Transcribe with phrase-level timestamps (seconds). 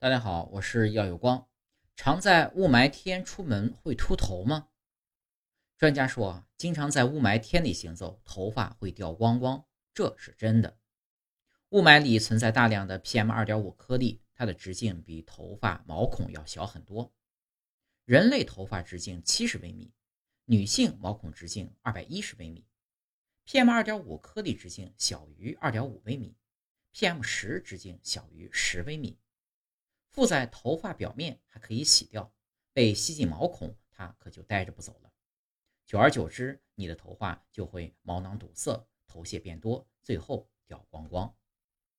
[0.00, 1.48] 大家好，我是耀有光。
[1.96, 4.68] 常在雾霾天出门会秃头吗？
[5.76, 10.78] 专家说，经常在雾霾天里行走，头发会掉光光，这是真的。
[11.70, 17.12] 雾霾里存在大量的 PM 二点五颗粒，它的直径比头发毛孔要小很多。
[18.04, 19.92] 人类头发直径七十微米，
[20.44, 22.64] 女性毛孔直径二百一十微米。
[23.48, 26.36] PM 二点五颗粒直径小于二点五微米
[26.94, 29.18] ，PM 十直径小于十微米。
[30.10, 32.32] 附在头发表面还可以洗掉，
[32.72, 35.12] 被吸进毛孔，它可就待着不走了。
[35.86, 41.34] 久而久之，你的头发就会毛囊堵塞，头屑变多，最后掉光光。